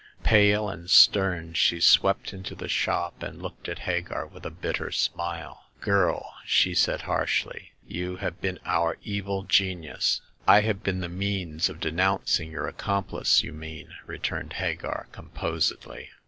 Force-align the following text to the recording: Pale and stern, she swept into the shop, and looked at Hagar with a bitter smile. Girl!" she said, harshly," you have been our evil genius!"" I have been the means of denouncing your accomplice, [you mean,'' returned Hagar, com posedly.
Pale 0.23 0.67
and 0.67 0.89
stern, 0.89 1.53
she 1.53 1.79
swept 1.79 2.33
into 2.33 2.55
the 2.55 2.67
shop, 2.67 3.21
and 3.21 3.39
looked 3.39 3.69
at 3.69 3.85
Hagar 3.87 4.25
with 4.25 4.43
a 4.47 4.49
bitter 4.49 4.91
smile. 4.91 5.65
Girl!" 5.79 6.33
she 6.47 6.73
said, 6.73 7.01
harshly," 7.01 7.73
you 7.87 8.15
have 8.15 8.41
been 8.41 8.59
our 8.65 8.97
evil 9.03 9.43
genius!"" 9.43 10.21
I 10.47 10.61
have 10.61 10.81
been 10.81 11.01
the 11.01 11.07
means 11.07 11.69
of 11.69 11.79
denouncing 11.79 12.49
your 12.49 12.67
accomplice, 12.67 13.43
[you 13.43 13.53
mean,'' 13.53 13.93
returned 14.07 14.53
Hagar, 14.53 15.07
com 15.11 15.29
posedly. 15.35 16.07